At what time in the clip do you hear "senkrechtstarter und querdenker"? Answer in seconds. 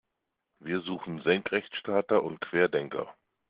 1.21-3.13